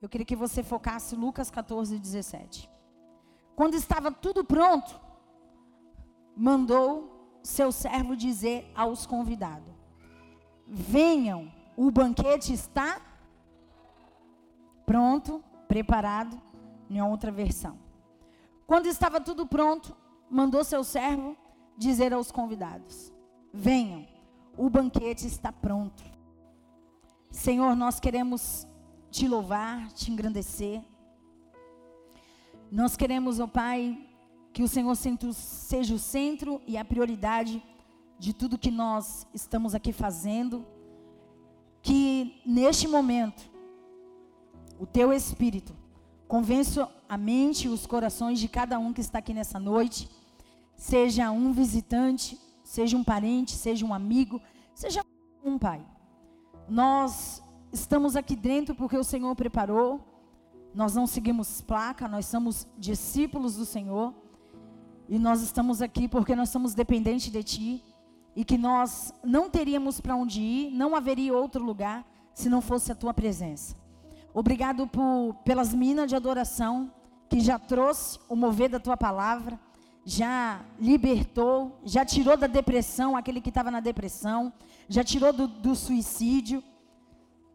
[0.00, 2.70] Eu queria que você focasse Lucas 14, 17.
[3.54, 4.98] Quando estava tudo pronto,
[6.34, 9.74] mandou seu servo dizer aos convidados:
[10.66, 13.00] Venham, o banquete está
[14.86, 16.40] pronto, preparado,
[16.88, 17.78] em outra versão.
[18.66, 19.94] Quando estava tudo pronto,
[20.30, 21.36] mandou seu servo
[21.76, 23.12] dizer aos convidados:
[23.52, 24.06] Venham,
[24.56, 26.02] o banquete está pronto.
[27.30, 28.66] Senhor, nós queremos
[29.10, 30.82] te louvar, te engrandecer.
[32.70, 34.06] Nós queremos, ó oh Pai,
[34.52, 37.62] que o Senhor seja o centro e a prioridade
[38.18, 40.64] de tudo que nós estamos aqui fazendo.
[41.82, 43.50] Que neste momento,
[44.78, 45.74] o teu Espírito
[46.28, 50.08] convença a mente e os corações de cada um que está aqui nessa noite,
[50.76, 54.40] seja um visitante, seja um parente, seja um amigo,
[54.74, 55.04] seja
[55.44, 55.84] um pai.
[56.68, 57.42] Nós
[57.72, 60.00] estamos aqui dentro porque o Senhor preparou.
[60.74, 64.14] Nós não seguimos placa, nós somos discípulos do Senhor.
[65.08, 67.84] E nós estamos aqui porque nós somos dependentes de Ti.
[68.36, 72.92] E que nós não teríamos para onde ir, não haveria outro lugar se não fosse
[72.92, 73.74] a Tua presença.
[74.32, 76.92] Obrigado por, pelas minas de adoração
[77.28, 79.58] que já trouxe o mover da Tua palavra,
[80.04, 84.52] já libertou, já tirou da depressão aquele que estava na depressão,
[84.88, 86.62] já tirou do, do suicídio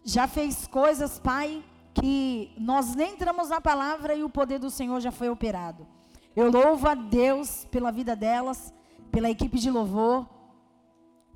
[0.05, 1.63] já fez coisas, Pai,
[1.95, 5.87] que nós nem entramos na palavra e o poder do Senhor já foi operado.
[6.35, 8.71] Eu louvo a Deus pela vida delas,
[9.11, 10.29] pela equipe de louvor,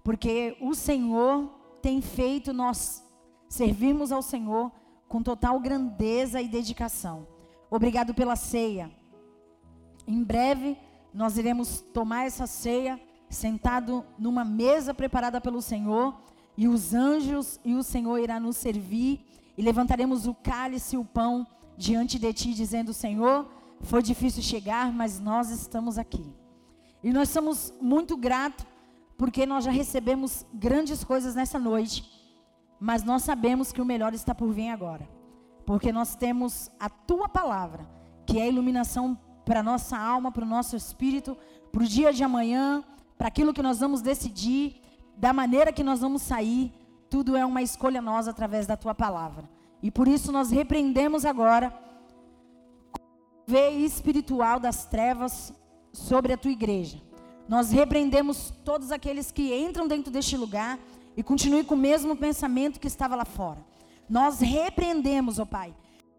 [0.04, 1.50] porque o Senhor
[1.82, 3.04] tem feito nós
[3.48, 4.72] servirmos ao Senhor
[5.08, 7.28] com total grandeza e dedicação.
[7.72, 8.92] Obrigado pela ceia.
[10.06, 10.78] Em breve
[11.12, 16.16] nós iremos tomar essa ceia sentado numa mesa preparada pelo Senhor
[16.60, 19.26] e os anjos e o Senhor irá nos servir,
[19.58, 24.92] e levantaremos o cálice e o pão diante de ti, dizendo: Senhor, foi difícil chegar,
[24.92, 26.36] mas nós estamos aqui.
[27.02, 28.66] E nós somos muito gratos,
[29.18, 32.04] porque nós já recebemos grandes coisas nessa noite,
[32.78, 35.08] mas nós sabemos que o melhor está por vir agora,
[35.66, 37.90] porque nós temos a tua palavra,
[38.26, 41.38] que é a iluminação para nossa alma, para o nosso espírito,
[41.72, 42.84] para o dia de amanhã,
[43.18, 44.89] para aquilo que nós vamos decidir
[45.20, 46.72] da maneira que nós vamos sair,
[47.10, 49.50] tudo é uma escolha nossa através da tua palavra.
[49.84, 51.74] E por isso nós repreendemos agora
[52.96, 55.54] o veio espiritual das trevas
[55.92, 57.02] sobre a tua igreja.
[57.50, 60.80] Nós repreendemos todos aqueles que entram dentro deste lugar
[61.18, 63.60] e continuem com o mesmo pensamento que estava lá fora.
[64.10, 65.76] Nós repreendemos, ó oh Pai,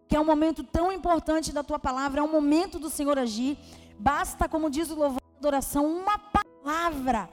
[0.07, 3.57] que é um momento tão importante da tua palavra, é um momento do Senhor agir.
[3.97, 7.29] Basta, como diz o louvor da adoração, uma palavra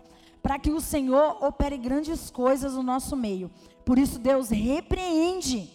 [0.49, 3.51] para que o Senhor opere grandes coisas no nosso meio.
[3.85, 5.71] Por isso, Deus repreende,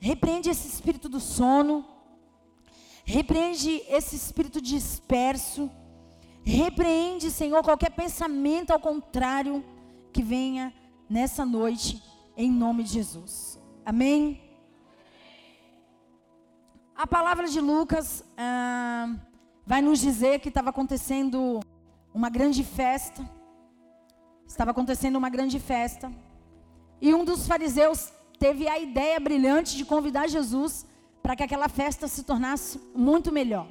[0.00, 1.84] repreende esse espírito do sono,
[3.04, 5.70] repreende esse espírito disperso,
[6.42, 9.62] repreende, Senhor, qualquer pensamento ao contrário
[10.10, 10.72] que venha
[11.06, 12.02] nessa noite,
[12.34, 13.60] em nome de Jesus.
[13.84, 14.40] Amém?
[16.96, 19.14] A palavra de Lucas ah,
[19.66, 21.60] vai nos dizer que estava acontecendo
[22.14, 23.41] uma grande festa
[24.52, 26.12] Estava acontecendo uma grande festa.
[27.00, 30.86] E um dos fariseus teve a ideia brilhante de convidar Jesus
[31.22, 33.66] para que aquela festa se tornasse muito melhor.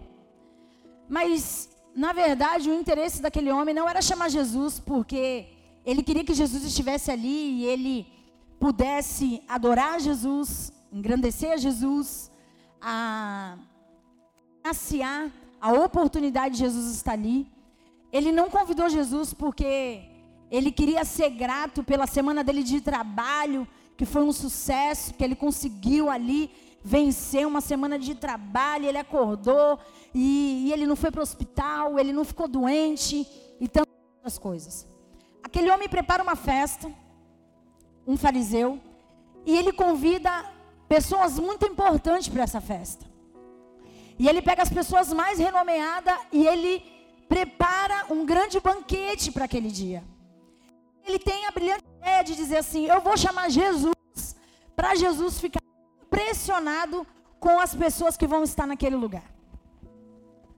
[1.07, 5.49] Mas, na verdade, o interesse daquele homem não era chamar Jesus, porque
[5.85, 8.07] ele queria que Jesus estivesse ali e ele
[8.59, 12.31] pudesse adorar Jesus, engrandecer a Jesus,
[12.81, 13.55] a
[14.63, 15.29] aciar
[15.61, 17.47] a oportunidade de Jesus estar ali.
[18.11, 20.10] Ele não convidou Jesus porque
[20.51, 25.35] ele queria ser grato pela semana dele de trabalho, que foi um sucesso, que ele
[25.35, 26.51] conseguiu ali
[26.84, 29.79] vencer uma semana de trabalho, ele acordou
[30.13, 33.25] e, e ele não foi para o hospital, ele não ficou doente
[33.61, 34.85] e tantas outras coisas.
[35.41, 36.91] Aquele homem prepara uma festa,
[38.06, 38.78] um fariseu,
[39.45, 40.45] e ele convida
[40.90, 43.06] pessoas muito importantes para essa festa.
[44.20, 46.84] E ele pega as pessoas mais renomeadas e ele
[47.29, 50.03] prepara um grande banquete para aquele dia
[51.05, 54.35] ele tem a brilhante ideia de dizer assim: eu vou chamar Jesus,
[54.75, 55.61] para Jesus ficar
[56.03, 57.05] impressionado
[57.39, 59.27] com as pessoas que vão estar naquele lugar.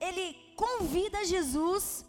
[0.00, 2.04] Ele convida Jesus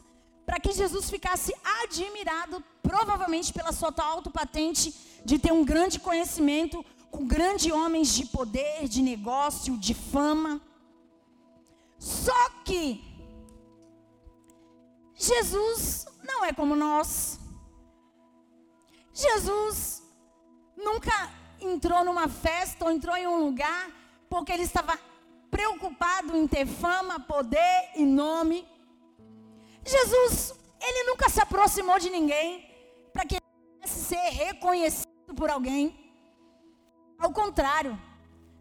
[0.46, 4.94] para que Jesus ficasse admirado, provavelmente pela sua tal autopatente
[5.24, 10.62] de ter um grande conhecimento com grandes homens de poder, de negócio, de fama.
[11.98, 13.02] Só que
[15.16, 17.40] Jesus não é como nós.
[19.16, 20.04] Jesus
[20.76, 21.32] nunca
[21.62, 23.90] entrou numa festa ou entrou em um lugar
[24.30, 25.00] porque ele estava
[25.50, 28.68] preocupado em ter fama, poder e nome.
[29.86, 32.70] Jesus, ele nunca se aproximou de ninguém
[33.14, 33.46] para que ele
[33.76, 36.14] pudesse ser reconhecido por alguém.
[37.18, 37.98] Ao contrário,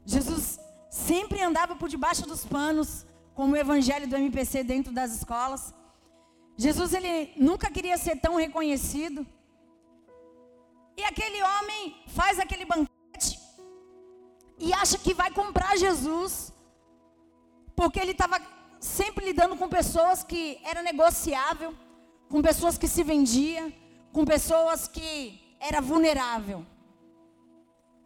[0.06, 3.04] Jesus sempre andava por debaixo dos panos,
[3.34, 5.74] como o evangelho do MPC dentro das escolas.
[6.56, 9.26] Jesus ele nunca queria ser tão reconhecido.
[11.04, 13.38] Aquele homem faz aquele banquete
[14.58, 16.52] e acha que vai comprar Jesus,
[17.76, 18.40] porque ele estava
[18.80, 21.74] sempre lidando com pessoas que era negociável,
[22.28, 23.72] com pessoas que se vendia,
[24.12, 26.64] com pessoas que era vulnerável.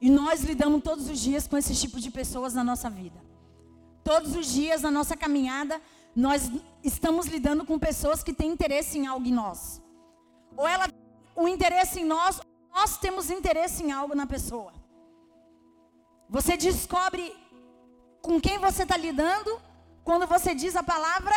[0.01, 3.21] E nós lidamos todos os dias com esse tipo de pessoas na nossa vida.
[4.05, 5.81] Todos os dias na nossa caminhada,
[6.15, 6.51] nós
[6.83, 9.83] estamos lidando com pessoas que têm interesse em algo em nós.
[10.57, 10.87] Ou ela
[11.35, 12.41] o interesse em nós,
[12.73, 14.73] nós temos interesse em algo na pessoa.
[16.29, 17.35] Você descobre
[18.21, 19.61] com quem você está lidando
[20.05, 21.35] quando você diz a palavra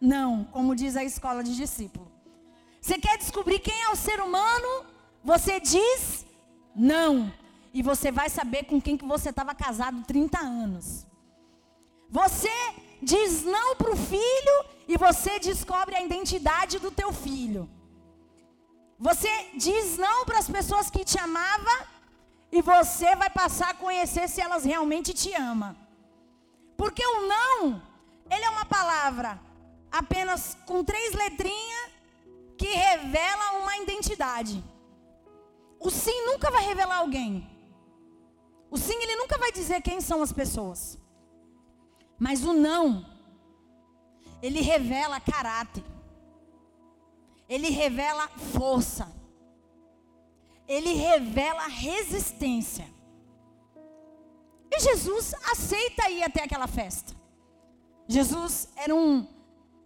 [0.00, 2.10] não, como diz a escola de discípulo.
[2.80, 4.84] Você quer descobrir quem é o ser humano?
[5.22, 6.26] Você diz
[6.74, 7.32] não.
[7.72, 11.06] E você vai saber com quem que você estava casado 30 anos.
[12.10, 12.50] Você
[13.00, 17.70] diz não para o filho e você descobre a identidade do teu filho.
[19.06, 21.78] Você diz não para as pessoas que te amavam
[22.52, 25.74] e você vai passar a conhecer se elas realmente te amam.
[26.76, 27.82] Porque o não,
[28.30, 29.40] ele é uma palavra
[29.90, 31.90] apenas com três letrinhas
[32.56, 34.62] que revela uma identidade.
[35.80, 37.50] O sim nunca vai revelar alguém.
[38.70, 40.96] O sim, ele nunca vai dizer quem são as pessoas.
[42.20, 43.04] Mas o não,
[44.40, 45.82] ele revela caráter.
[47.52, 49.14] Ele revela força.
[50.66, 52.86] Ele revela resistência.
[54.70, 57.14] E Jesus aceita ir até aquela festa.
[58.08, 59.26] Jesus era um,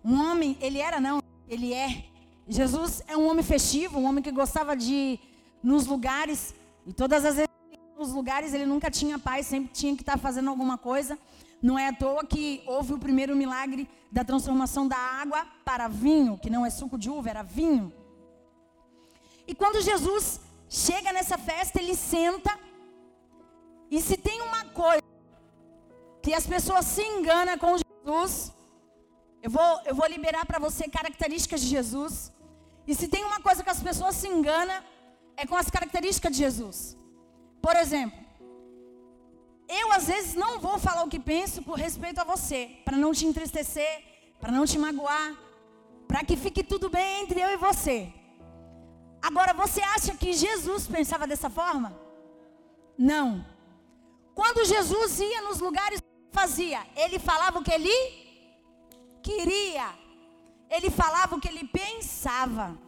[0.04, 2.04] um homem, ele era não, ele é.
[2.46, 5.20] Jesus é um homem festivo, um homem que gostava de ir
[5.60, 6.54] nos lugares,
[6.86, 7.50] e todas as vezes
[7.98, 11.18] nos lugares ele nunca tinha paz, sempre tinha que estar fazendo alguma coisa.
[11.62, 16.38] Não é à toa que houve o primeiro milagre da transformação da água para vinho,
[16.38, 17.92] que não é suco de uva, era vinho.
[19.46, 22.58] E quando Jesus chega nessa festa, ele senta.
[23.90, 25.02] E se tem uma coisa
[26.22, 28.52] que as pessoas se enganam com Jesus,
[29.42, 32.32] eu vou, eu vou liberar para você características de Jesus.
[32.86, 34.82] E se tem uma coisa que as pessoas se enganam,
[35.36, 36.96] é com as características de Jesus.
[37.62, 38.25] Por exemplo,
[39.68, 43.12] eu às vezes não vou falar o que penso por respeito a você, para não
[43.12, 44.02] te entristecer,
[44.40, 45.34] para não te magoar,
[46.06, 48.12] para que fique tudo bem entre eu e você.
[49.22, 51.98] Agora, você acha que Jesus pensava dessa forma?
[52.96, 53.44] Não.
[54.34, 56.86] Quando Jesus ia nos lugares, fazia?
[56.94, 57.90] Ele falava o que ele
[59.22, 59.88] queria.
[60.70, 62.78] Ele falava o que ele pensava.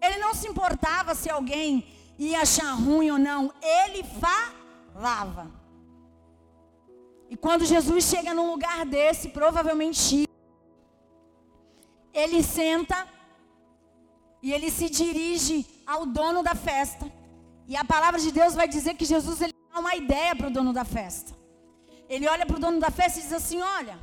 [0.00, 1.84] Ele não se importava se alguém
[2.18, 3.52] ia achar ruim ou não.
[3.60, 5.63] Ele falava.
[7.28, 10.28] E quando Jesus chega num lugar desse, provavelmente
[12.12, 13.08] ele senta
[14.42, 17.10] e ele se dirige ao dono da festa.
[17.66, 20.50] E a palavra de Deus vai dizer que Jesus ele dá uma ideia para o
[20.50, 21.32] dono da festa.
[22.08, 23.98] Ele olha para o dono da festa e diz assim: Olha,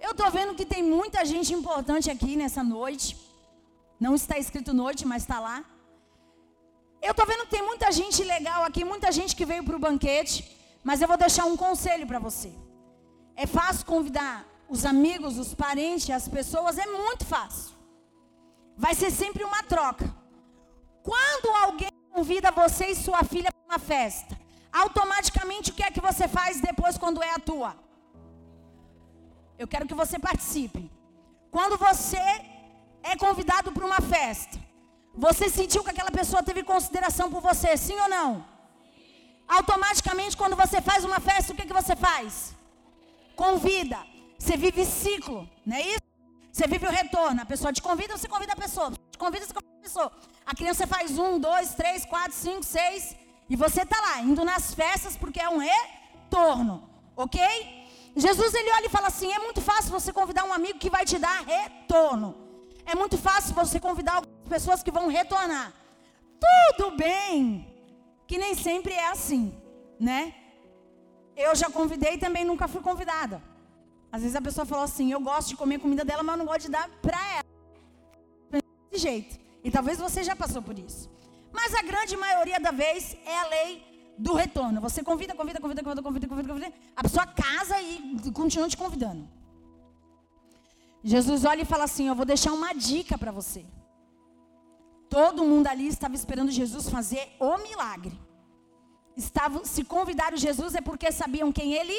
[0.00, 3.16] eu estou vendo que tem muita gente importante aqui nessa noite.
[3.98, 5.64] Não está escrito noite, mas está lá.
[7.00, 9.78] Eu estou vendo que tem muita gente legal aqui, muita gente que veio para o
[9.78, 10.38] banquete.
[10.82, 12.52] Mas eu vou deixar um conselho para você.
[13.36, 17.74] É fácil convidar os amigos, os parentes, as pessoas, é muito fácil.
[18.76, 20.06] Vai ser sempre uma troca.
[21.02, 24.38] Quando alguém convida você e sua filha para uma festa,
[24.72, 27.76] automaticamente o que é que você faz depois quando é a tua?
[29.58, 30.90] Eu quero que você participe.
[31.50, 32.22] Quando você
[33.02, 34.58] é convidado para uma festa,
[35.14, 38.44] você sentiu que aquela pessoa teve consideração por você, sim ou não?
[39.58, 42.54] Automaticamente, quando você faz uma festa, o que, que você faz?
[43.34, 43.98] Convida.
[44.38, 46.06] Você vive ciclo, não é isso?
[46.52, 47.42] Você vive o retorno.
[47.42, 48.92] A pessoa te convida, você convida a pessoa.
[49.10, 50.12] Te convida, você convida a pessoa.
[50.46, 53.16] A criança faz um, dois, três, quatro, cinco, seis.
[53.48, 56.88] E você está lá, indo nas festas, porque é um retorno.
[57.16, 57.40] Ok?
[58.14, 61.04] Jesus ele olha e fala assim: é muito fácil você convidar um amigo que vai
[61.04, 62.36] te dar retorno.
[62.86, 65.72] É muito fácil você convidar pessoas que vão retornar.
[66.40, 67.69] Tudo bem
[68.30, 69.52] que nem sempre é assim,
[69.98, 70.32] né?
[71.36, 73.42] Eu já convidei e também nunca fui convidada.
[74.12, 76.66] Às vezes a pessoa falou assim: eu gosto de comer comida dela, mas não gosto
[76.66, 77.44] de dar para ela.
[78.52, 79.36] Desse jeito.
[79.64, 81.10] E talvez você já passou por isso.
[81.52, 84.80] Mas a grande maioria da vez é a lei do retorno.
[84.80, 86.72] Você convida, convida, convida, convida, convida, convida, convida.
[86.94, 89.28] A pessoa casa e continua te convidando.
[91.02, 93.66] Jesus olha e fala assim: Eu vou deixar uma dica para você.
[95.10, 98.18] Todo mundo ali estava esperando Jesus fazer o milagre.
[99.16, 101.98] Estavam, se convidaram Jesus é porque sabiam quem ele.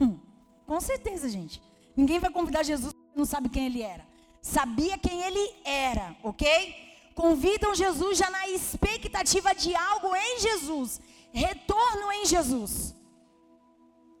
[0.00, 0.18] Hum,
[0.66, 1.62] com certeza, gente.
[1.96, 4.04] Ninguém vai convidar Jesus não sabe quem ele era.
[4.42, 6.88] Sabia quem ele era, ok?
[7.18, 11.00] convidam Jesus já na expectativa de algo em Jesus,
[11.32, 12.94] retorno em Jesus.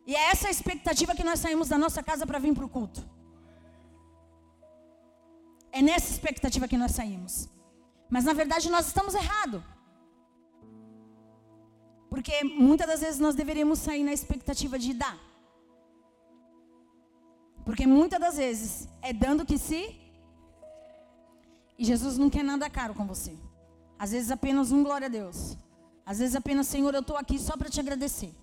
[0.04, 3.00] E é essa expectativa que nós saímos da nossa casa para vir para o culto.
[5.72, 7.48] É nessa expectativa que nós saímos.
[8.08, 9.62] Mas na verdade nós estamos errados.
[12.08, 15.18] Porque muitas das vezes nós deveríamos sair na expectativa de dar.
[17.64, 19.94] Porque muitas das vezes é dando que se
[21.78, 23.38] e Jesus não quer nada caro com você.
[23.98, 25.56] Às vezes apenas um glória a Deus.
[26.04, 28.34] Às vezes apenas, Senhor, eu estou aqui só para te agradecer.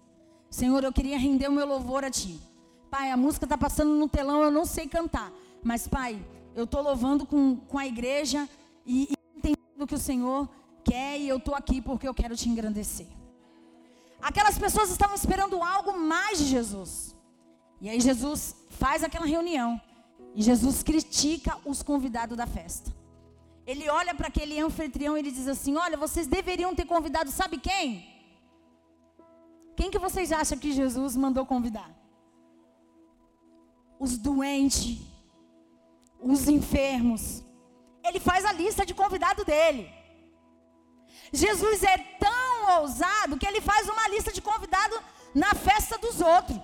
[0.50, 2.40] Senhor, eu queria render o meu louvor a Ti.
[2.90, 5.34] Pai, a música está passando no telão, eu não sei cantar.
[5.62, 6.24] Mas, Pai,
[6.56, 8.48] eu estou louvando com, com a igreja
[8.86, 10.50] e, e entendendo que o Senhor
[10.84, 13.08] quer e eu estou aqui porque eu quero te engrandecer.
[14.22, 17.16] Aquelas pessoas estavam esperando algo mais de Jesus.
[17.82, 19.80] E aí Jesus faz aquela reunião
[20.34, 22.92] e Jesus critica os convidados da festa.
[23.68, 27.58] Ele olha para aquele anfitrião e ele diz assim: Olha, vocês deveriam ter convidado, sabe
[27.58, 28.08] quem?
[29.76, 31.92] Quem que vocês acham que Jesus mandou convidar?
[34.00, 35.00] Os doentes,
[36.32, 37.24] os enfermos.
[38.04, 39.84] Ele faz a lista de convidado dele.
[41.32, 44.96] Jesus é tão ousado que ele faz uma lista de convidado
[45.34, 46.60] na festa dos outros.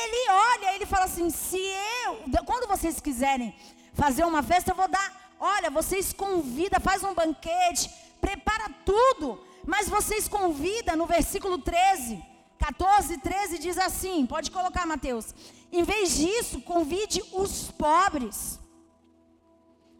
[0.00, 1.62] Ele olha, ele fala assim: se
[2.04, 3.54] eu, quando vocês quiserem
[3.94, 5.08] fazer uma festa, eu vou dar
[5.40, 7.88] Olha, vocês convida, faz um banquete,
[8.20, 12.20] prepara tudo, mas vocês convida no versículo 13,
[12.58, 15.32] 14, 13 diz assim, pode colocar Mateus.
[15.70, 18.58] Em vez disso, convide os pobres,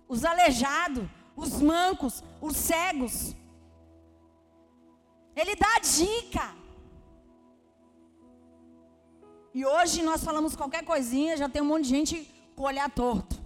[0.09, 1.07] os aleijados,
[1.37, 3.35] os mancos, os cegos.
[5.37, 6.55] Ele dá a dica.
[9.55, 12.91] E hoje nós falamos qualquer coisinha, já tem um monte de gente com o olhar
[12.91, 13.37] torto.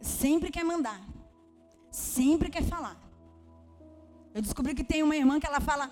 [0.00, 1.00] Sempre quer mandar.
[1.90, 2.96] Sempre quer falar.
[4.34, 5.90] Eu descobri que tem uma irmã que ela fala,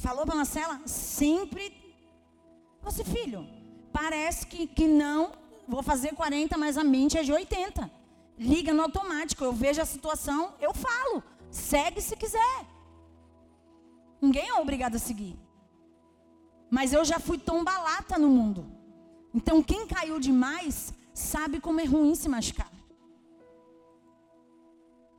[0.00, 1.85] falou para Marcela, sempre.
[2.86, 3.44] Você, filho,
[3.92, 5.32] parece que, que não,
[5.66, 7.90] vou fazer 40, mas a mente é de 80.
[8.38, 11.20] Liga no automático, eu vejo a situação, eu falo.
[11.50, 12.58] Segue se quiser.
[14.22, 15.36] Ninguém é obrigado a seguir.
[16.70, 18.64] Mas eu já fui tombalata no mundo.
[19.34, 22.70] Então quem caiu demais sabe como é ruim se machucar.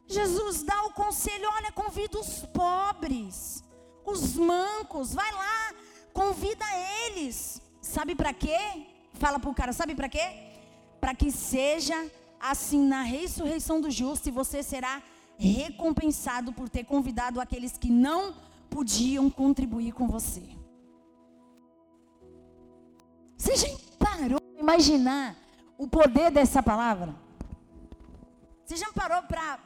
[0.08, 3.62] Jesus dá o conselho: olha, convida os pobres,
[4.06, 5.74] os mancos, vai lá,
[6.18, 6.66] convida
[7.06, 7.62] eles.
[7.80, 8.58] Sabe para quê?
[9.14, 10.26] Fala para o cara: sabe para quê?
[11.00, 11.98] Para que seja
[12.40, 15.02] assim na ressurreição do justo e você será
[15.38, 18.34] recompensado por ter convidado aqueles que não
[18.70, 20.44] podiam contribuir com você.
[23.38, 23.68] Você já
[24.00, 25.36] parou para imaginar
[25.78, 27.16] o poder dessa palavra?
[28.66, 29.60] Você já parou para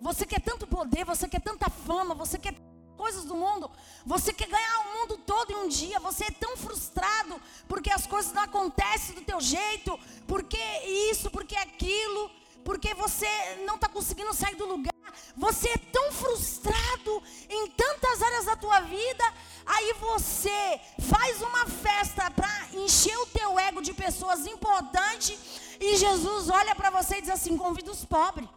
[0.00, 2.54] você quer tanto poder, você quer tanta fama, você quer
[3.02, 3.68] coisas do mundo,
[4.06, 7.34] você quer ganhar o mundo todo em um dia, você é tão frustrado
[7.70, 9.98] porque as coisas não acontecem do teu jeito,
[10.32, 10.62] porque
[11.10, 12.30] isso, porque aquilo,
[12.64, 13.32] porque você
[13.66, 17.12] não está conseguindo sair do lugar, você é tão frustrado
[17.48, 19.24] em tantas áreas da tua vida,
[19.66, 20.80] aí você
[21.12, 22.52] faz uma festa para
[22.84, 25.36] encher o teu ego de pessoas importantes
[25.80, 28.48] e Jesus olha para você e diz assim: convida os pobres.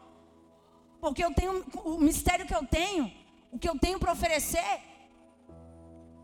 [1.02, 3.12] Porque eu tenho o mistério que eu tenho,
[3.56, 4.70] o que eu tenho para oferecer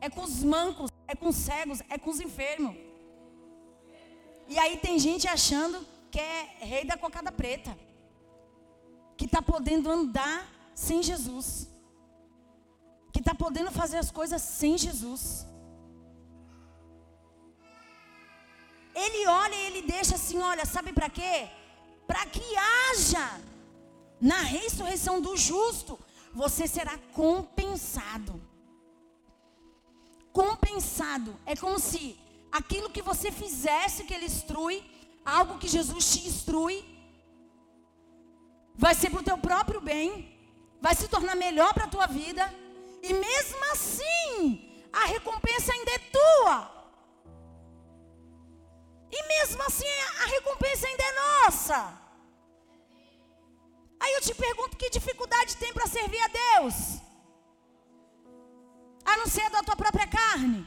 [0.06, 2.76] é com os mancos, é com os cegos, é com os enfermos.
[4.50, 5.78] E aí tem gente achando
[6.12, 6.40] que é
[6.72, 7.74] rei da cocada preta,
[9.16, 10.40] que está podendo andar
[10.76, 11.48] sem Jesus,
[13.14, 15.24] que está podendo fazer as coisas sem Jesus.
[18.94, 21.48] Ele olha e ele deixa assim, olha, sabe para quê?
[22.06, 23.26] Para que haja
[24.20, 25.98] na ressurreição do justo,
[26.34, 28.42] você será compensado.
[30.32, 31.36] Compensado.
[31.46, 32.18] É como se
[32.52, 34.84] aquilo que você fizesse que ele instrui,
[35.26, 36.84] algo que Jesus te instrui,
[38.76, 40.40] vai ser para o teu próprio bem,
[40.82, 42.54] vai se tornar melhor para a tua vida,
[43.02, 46.82] e mesmo assim, a recompensa ainda é tua.
[49.12, 49.86] E mesmo assim,
[50.24, 52.02] a recompensa ainda é nossa.
[54.22, 56.76] Eu te pergunto que dificuldade tem para servir a Deus?
[59.04, 60.60] A não ser da tua própria carne.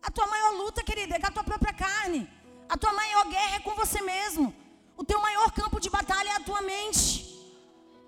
[0.00, 2.20] A tua maior luta, querida, é com a tua própria carne.
[2.68, 4.54] A tua maior guerra é com você mesmo.
[4.96, 7.08] O teu maior campo de batalha é a tua mente.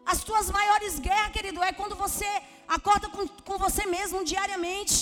[0.06, 2.30] As tuas maiores guerras, querido, é quando você
[2.68, 5.00] acorda com, com você mesmo diariamente.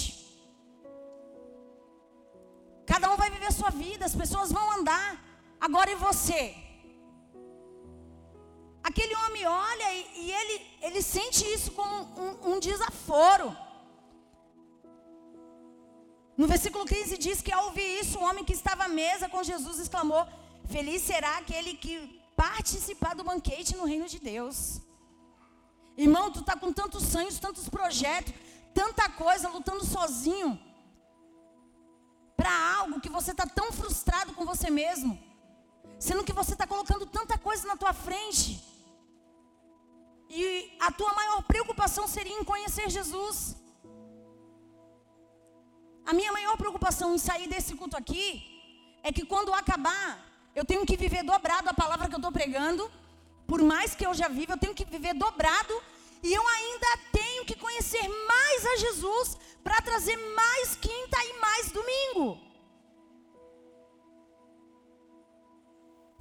[2.87, 5.23] Cada um vai viver sua vida, as pessoas vão andar.
[5.61, 6.60] Agora e você?
[8.83, 11.95] Aquele homem olha e, e ele, ele sente isso como
[12.25, 13.57] um, um desaforo.
[16.37, 19.43] No versículo 15 diz que ao ouvir isso, o homem que estava à mesa com
[19.43, 20.27] Jesus exclamou:
[20.71, 24.81] Feliz será aquele que participar do banquete no reino de Deus.
[25.97, 28.33] Irmão, tu está com tantos sonhos, tantos projetos,
[28.73, 30.59] tanta coisa, lutando sozinho.
[32.35, 35.30] Para algo que você está tão frustrado com você mesmo.
[36.07, 38.59] Sendo que você está colocando tanta coisa na tua frente.
[40.31, 40.41] E
[40.81, 43.55] a tua maior preocupação seria em conhecer Jesus.
[46.07, 48.27] A minha maior preocupação em sair desse culto aqui
[49.03, 50.09] é que quando acabar,
[50.55, 52.91] eu tenho que viver dobrado a palavra que eu estou pregando.
[53.47, 55.75] Por mais que eu já viva, eu tenho que viver dobrado.
[56.23, 61.71] E eu ainda tenho que conhecer mais a Jesus para trazer mais quinta e mais
[61.71, 62.50] domingo.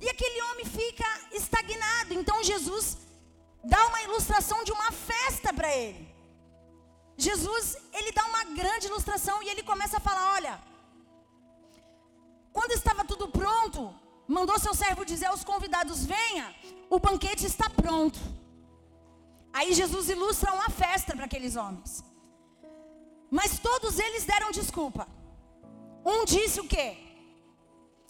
[0.02, 2.14] E aquele homem fica estagnado.
[2.14, 2.98] Então Jesus
[3.64, 6.08] dá uma ilustração de uma festa para ele.
[7.18, 10.62] Jesus, ele dá uma grande ilustração e ele começa a falar: olha,
[12.54, 13.94] quando estava tudo pronto,
[14.28, 16.56] mandou seu servo dizer aos convidados: venha,
[16.90, 18.20] o banquete está pronto.
[19.52, 22.04] Aí Jesus ilustra uma festa para aqueles homens.
[23.30, 25.08] Mas todos eles deram desculpa.
[26.06, 26.98] Um disse o quê?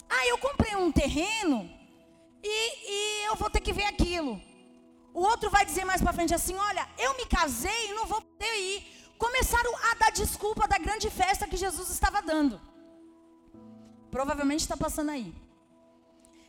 [0.08, 1.79] Ah, eu comprei um terreno
[2.42, 2.56] e,
[2.94, 4.40] e eu vou ter que ver aquilo.
[5.12, 8.20] O outro vai dizer mais para frente assim: Olha, eu me casei e não vou
[8.20, 8.78] poder ir.
[9.18, 12.60] Começaram a dar desculpa da grande festa que Jesus estava dando.
[14.10, 15.34] Provavelmente está passando aí.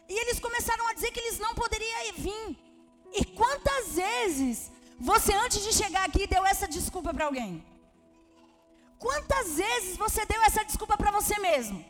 [0.08, 2.58] E eles começaram a dizer que eles não poderiam vir.
[3.14, 7.66] E quantas vezes você, antes de chegar aqui, deu essa desculpa para alguém?
[8.98, 11.84] Quantas vezes você deu essa desculpa para você mesmo?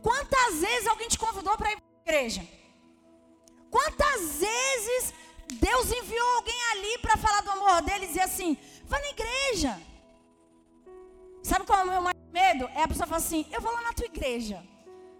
[0.00, 2.61] Quantas vezes alguém te convidou para ir para a igreja?
[3.72, 5.14] Quantas vezes
[5.66, 8.50] Deus enviou alguém ali para falar do amor dele e dizer assim:
[8.84, 9.80] vai na igreja.
[11.42, 12.64] Sabe qual é o meu maior medo?
[12.74, 14.62] É a pessoa falar assim: eu vou lá na tua igreja.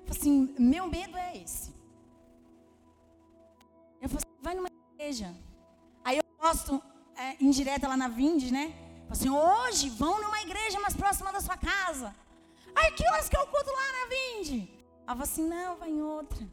[0.07, 1.75] Eu assim: meu medo é esse.
[4.03, 5.35] Eu falo assim: vai numa igreja.
[6.05, 6.83] Aí eu posto
[7.17, 8.67] é, indireta lá na Vind, né?
[9.09, 12.15] Falo assim: hoje vão numa igreja mais próxima da sua casa.
[12.75, 14.49] Aí que horas que eu culto lá na Vind?
[14.51, 14.69] Aí
[15.09, 16.47] eu falo assim: não, vai em outra.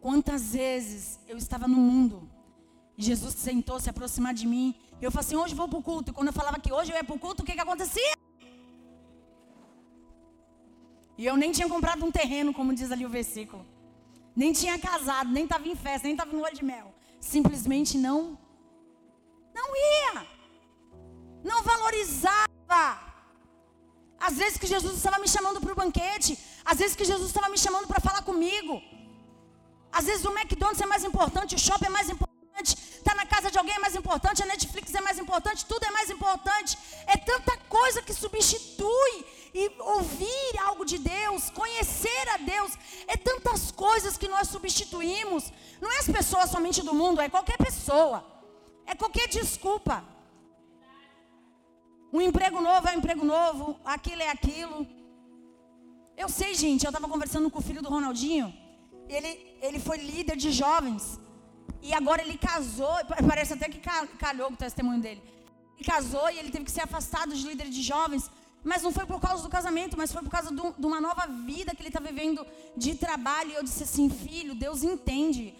[0.00, 2.28] Quantas vezes eu estava no mundo
[2.98, 4.74] e Jesus sentou se aproximar de mim.
[5.00, 6.10] E eu falei assim: hoje vou para o culto.
[6.10, 8.14] E quando eu falava que hoje eu ia para o culto, o que, que acontecia?
[11.16, 13.64] E eu nem tinha comprado um terreno, como diz ali o versículo.
[14.34, 16.94] Nem tinha casado, nem estava em festa, nem estava no olho de mel.
[17.20, 18.38] Simplesmente não.
[19.54, 20.26] Não ia.
[21.44, 22.84] Não valorizava.
[24.20, 26.38] Às vezes que Jesus estava me chamando para o banquete.
[26.64, 28.80] Às vezes que Jesus estava me chamando para falar comigo.
[29.92, 33.26] Às vezes o McDonald's é mais importante, o shopping é mais importante, estar tá na
[33.26, 36.76] casa de alguém é mais importante, a Netflix é mais importante, tudo é mais importante.
[37.06, 39.24] É tanta coisa que substitui
[39.54, 42.72] e ouvir algo de Deus, conhecer a Deus,
[43.06, 45.52] é tantas coisas que nós substituímos.
[45.80, 48.24] Não é as pessoas somente do mundo, é qualquer pessoa,
[48.86, 50.04] é qualquer desculpa.
[52.12, 54.86] Um emprego novo é um emprego novo, aquilo é aquilo.
[56.16, 58.67] Eu sei, gente, eu estava conversando com o filho do Ronaldinho
[59.08, 61.18] ele, ele foi líder de jovens.
[61.82, 63.80] E agora ele casou, parece até que
[64.18, 65.22] calhou o testemunho dele.
[65.76, 68.30] Ele casou e ele teve que ser afastado de líder de jovens.
[68.64, 71.26] Mas não foi por causa do casamento, mas foi por causa do, de uma nova
[71.26, 72.44] vida que ele está vivendo
[72.76, 73.50] de trabalho.
[73.50, 75.54] E eu disse assim, filho, Deus entende.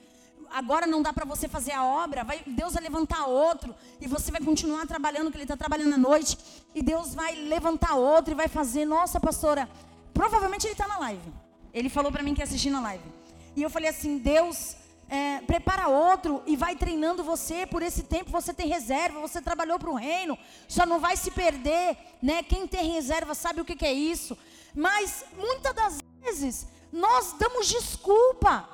[0.50, 3.74] Agora não dá para você fazer a obra, vai, Deus vai levantar outro.
[4.00, 6.36] E você vai continuar trabalhando, que ele está trabalhando à noite.
[6.74, 8.84] E Deus vai levantar outro e vai fazer.
[8.84, 9.68] Nossa, pastora,
[10.12, 11.32] provavelmente ele está na live.
[11.72, 13.17] Ele falou para mim que ia assistir na live.
[13.58, 14.76] E eu falei assim: Deus,
[15.08, 17.66] é, prepara outro e vai treinando você.
[17.66, 21.32] Por esse tempo você tem reserva, você trabalhou para o reino, só não vai se
[21.32, 22.40] perder, né?
[22.44, 24.38] Quem tem reserva sabe o que, que é isso.
[24.72, 28.68] Mas muitas das vezes nós damos desculpa.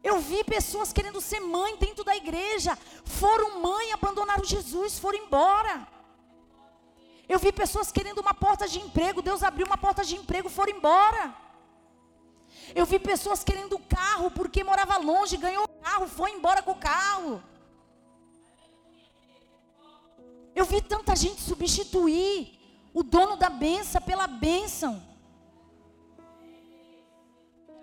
[0.00, 5.93] Eu vi pessoas querendo ser mãe dentro da igreja, foram mãe, abandonaram Jesus, foram embora.
[7.28, 10.76] Eu vi pessoas querendo uma porta de emprego, Deus abriu uma porta de emprego, foram
[10.76, 11.34] embora.
[12.74, 16.82] Eu vi pessoas querendo carro porque morava longe, ganhou o carro, foi embora com o
[16.92, 17.42] carro.
[20.54, 22.58] Eu vi tanta gente substituir
[22.92, 25.02] o dono da benção pela bênção.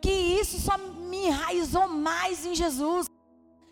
[0.02, 3.08] Que isso só me enraizou mais em Jesus.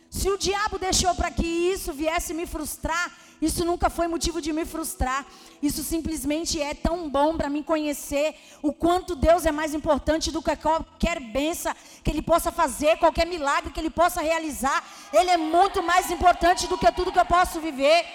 [0.09, 4.51] Se o diabo deixou para que isso viesse me frustrar, isso nunca foi motivo de
[4.51, 5.25] me frustrar.
[5.61, 10.41] Isso simplesmente é tão bom para mim conhecer o quanto Deus é mais importante do
[10.41, 11.73] que qualquer benção
[12.03, 14.83] que Ele possa fazer, qualquer milagre que Ele possa realizar.
[15.13, 18.05] Ele é muito mais importante do que tudo que eu posso viver.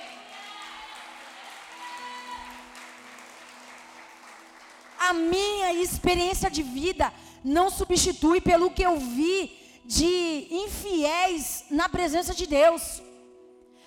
[4.99, 12.35] A minha experiência de vida não substitui pelo que eu vi de infiéis na presença
[12.35, 13.04] de Deus.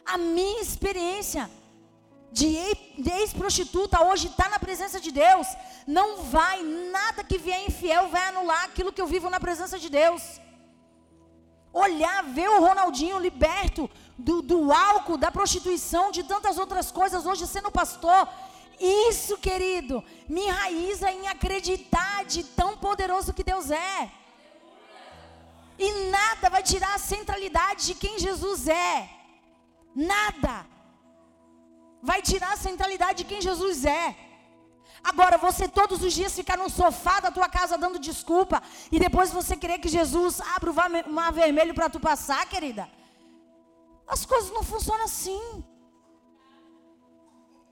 [0.07, 1.49] A minha experiência
[2.31, 2.47] de
[3.19, 5.47] ex-prostituta hoje está na presença de Deus.
[5.85, 9.89] Não vai, nada que vier infiel vai anular aquilo que eu vivo na presença de
[9.89, 10.21] Deus.
[11.73, 17.45] Olhar, ver o Ronaldinho liberto do, do álcool, da prostituição, de tantas outras coisas, hoje
[17.45, 18.27] sendo pastor.
[18.79, 24.11] Isso, querido, me enraiza em acreditar de tão poderoso que Deus é.
[25.77, 29.16] E nada vai tirar a centralidade de quem Jesus é.
[29.97, 30.65] Nada.
[32.09, 34.15] Vai tirar a centralidade de quem Jesus é.
[35.03, 39.31] Agora, você todos os dias ficar no sofá da tua casa dando desculpa e depois
[39.31, 42.87] você querer que Jesus abra o mar vermelho para tu passar, querida.
[44.07, 45.41] As coisas não funcionam assim.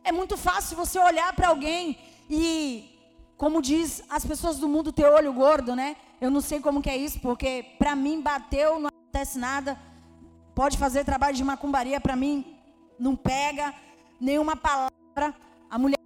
[0.03, 1.97] É muito fácil você olhar para alguém
[2.29, 2.43] e,
[3.37, 5.95] como diz as pessoas do mundo, ter olho gordo, né?
[6.19, 9.79] Eu não sei como que é isso, porque para mim bateu, não acontece nada.
[10.55, 12.57] Pode fazer trabalho de macumbaria, para mim
[12.97, 13.73] não pega
[14.21, 15.35] nenhuma palavra.
[15.69, 15.99] A mulher,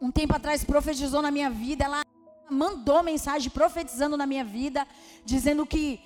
[0.00, 1.84] um tempo atrás, profetizou na minha vida.
[1.84, 2.02] Ela
[2.48, 4.86] mandou mensagem profetizando na minha vida,
[5.24, 6.00] dizendo que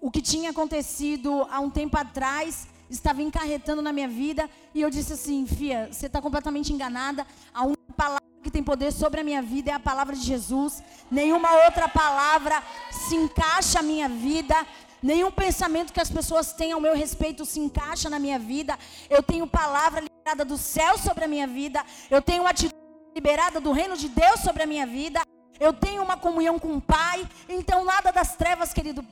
[0.00, 4.48] o que tinha acontecido há um tempo atrás estava encarretando na minha vida.
[4.74, 7.26] E eu disse assim: Fia, você está completamente enganada.
[7.52, 10.82] A única palavra que tem poder sobre a minha vida é a palavra de Jesus.
[11.10, 14.56] Nenhuma outra palavra se encaixa a minha vida.
[15.02, 18.78] Nenhum pensamento que as pessoas têm ao meu respeito se encaixa na minha vida.
[19.08, 21.84] Eu tenho palavra liberada do céu sobre a minha vida.
[22.10, 22.74] Eu tenho atitude
[23.14, 25.22] liberada do reino de Deus sobre a minha vida.
[25.58, 27.26] Eu tenho uma comunhão com o Pai.
[27.48, 29.04] Então nada das trevas, querido,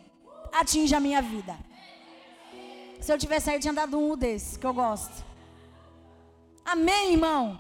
[0.53, 1.57] atinge a minha vida.
[3.01, 5.24] Se eu tivesse aí, eu tinha dado um desse, que eu gosto.
[6.64, 7.59] Amém, irmão?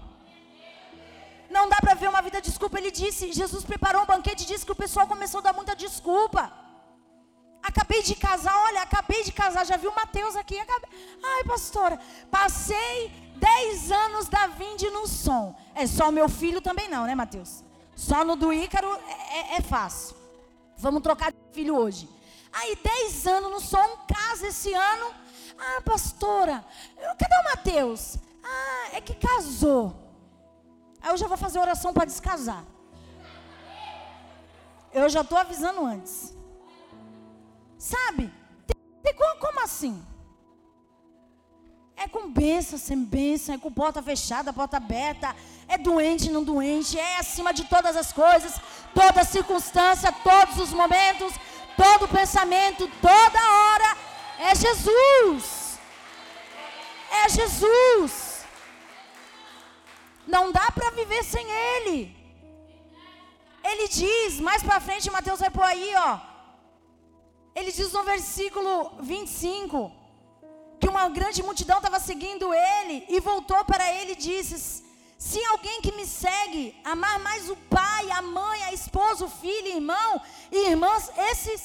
[1.48, 2.78] Não dá para ver uma vida desculpa.
[2.78, 5.74] Ele disse, Jesus preparou um banquete e disse que o pessoal começou a dar muita
[5.74, 6.67] desculpa.
[7.68, 10.58] Acabei de casar, olha, acabei de casar, já viu Mateus aqui.
[10.58, 10.88] Acabei...
[11.22, 12.00] Ai, pastora,
[12.30, 15.54] passei 10 anos da Vinde no som.
[15.74, 17.62] É só o meu filho também não, né, Mateus?
[17.94, 20.16] Só no do Ícaro é, é, é fácil.
[20.78, 22.08] Vamos trocar de filho hoje.
[22.50, 25.12] Aí, 10 anos no som, casa esse ano.
[25.58, 26.64] Ah, pastora,
[26.96, 28.16] cadê o Mateus?
[28.42, 29.94] Ah, é que casou.
[31.02, 32.64] Aí eu já vou fazer oração para descasar.
[34.90, 36.37] Eu já estou avisando antes.
[37.78, 38.30] Sabe?
[39.40, 40.04] Como assim?
[41.96, 45.34] É com bênção, sem bênção, é com porta fechada, porta aberta,
[45.66, 48.60] é doente, não doente, é acima de todas as coisas,
[48.94, 51.32] toda circunstância, todos os momentos,
[51.76, 53.96] todo pensamento, toda hora,
[54.38, 55.78] é Jesus.
[57.10, 58.44] É Jesus.
[60.26, 62.16] Não dá para viver sem Ele.
[63.64, 66.27] Ele diz, mais para frente, Mateus vai pôr aí, ó.
[67.58, 69.92] Ele diz no versículo 25
[70.80, 74.84] que uma grande multidão estava seguindo ele e voltou para ele e disse:
[75.18, 79.74] Se alguém que me segue amar mais o pai, a mãe, a esposa, o filho,
[79.78, 80.20] irmão
[80.52, 81.60] e irmãs, esses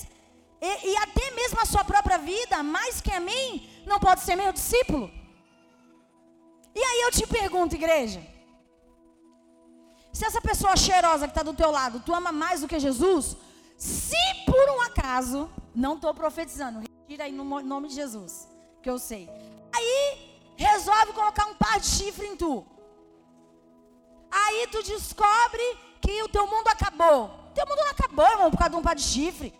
[0.69, 4.35] e, e até mesmo a sua própria vida, mais que a mim, não pode ser
[4.35, 5.11] meu discípulo.
[6.73, 8.21] E aí eu te pergunto, igreja,
[10.11, 13.35] se essa pessoa cheirosa que está do teu lado, tu ama mais do que Jesus,
[13.77, 18.47] se por um acaso, não estou profetizando, retira aí no nome de Jesus,
[18.81, 19.29] que eu sei.
[19.75, 22.65] Aí resolve colocar um par de chifre em tu.
[24.31, 25.61] Aí tu descobre
[26.01, 27.29] que o teu mundo acabou.
[27.53, 29.53] Teu mundo não acabou, irmão, por causa de um par de chifre.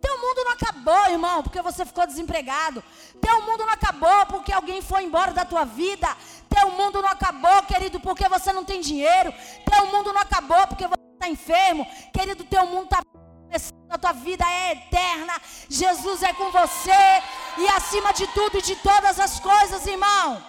[0.00, 2.82] Teu mundo não acabou, irmão, porque você ficou desempregado.
[3.20, 6.08] Teu mundo não acabou porque alguém foi embora da tua vida.
[6.48, 9.32] Teu mundo não acabou, querido, porque você não tem dinheiro.
[9.70, 11.86] Teu mundo não acabou porque você está enfermo.
[12.12, 13.02] Querido, teu mundo está
[13.88, 15.34] a tua vida é eterna.
[15.68, 17.02] Jesus é com você.
[17.58, 20.42] E acima de tudo e de todas as coisas, irmão.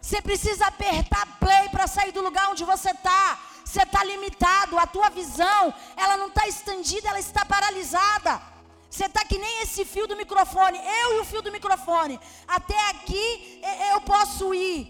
[0.00, 3.38] Você precisa apertar play para sair do lugar onde você está.
[3.64, 8.40] você está limitado, a tua visão, ela não está estendida, ela está paralisada.
[8.90, 12.18] Você está que nem esse fio do microfone, eu e o fio do microfone.
[12.46, 13.60] Até aqui
[13.92, 14.80] eu posso ir.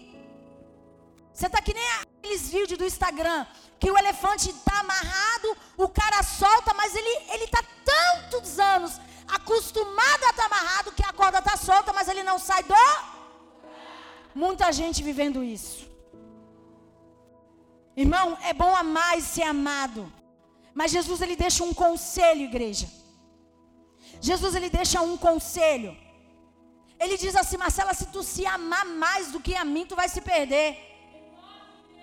[1.33, 3.45] Você está que nem aqueles vídeos do Instagram,
[3.79, 10.29] que o elefante está amarrado, o cara solta, mas ele está tantos anos acostumado a
[10.29, 12.73] estar tá amarrado que a corda está solta, mas ele não sai do.
[14.33, 15.87] Muita gente vivendo isso.
[17.95, 20.11] Irmão, é bom amar e ser amado.
[20.73, 22.87] Mas Jesus ele deixa um conselho, igreja.
[24.21, 25.97] Jesus ele deixa um conselho.
[26.99, 30.09] Ele diz assim, Marcela, se tu se amar mais do que a mim, tu vai
[30.09, 30.88] se perder.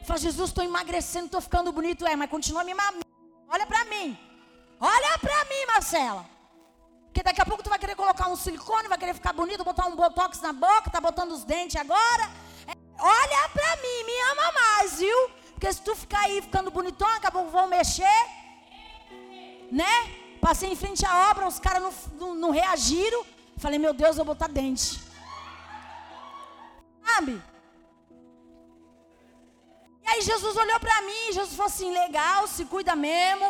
[0.07, 2.07] Fala, Jesus, estou emagrecendo, estou ficando bonito.
[2.07, 3.01] É, mas continua me amando.
[3.49, 4.17] Olha para mim.
[4.79, 6.25] Olha para mim, Marcela.
[7.07, 9.87] Porque daqui a pouco tu vai querer colocar um silicone, vai querer ficar bonito, botar
[9.87, 12.31] um botox na boca, tá botando os dentes agora.
[12.69, 15.31] É, olha para mim, me ama mais, viu?
[15.53, 18.21] Porque se tu ficar aí ficando bonitão, acabou vão mexer.
[19.73, 19.95] Né?
[20.41, 23.27] Passei em frente à obra, os caras não, não, não reagiram.
[23.57, 25.01] Falei, meu Deus, eu vou botar dente.
[27.05, 27.43] Sabe?
[30.07, 33.45] E aí Jesus olhou para mim, Jesus falou assim, legal, se cuida mesmo.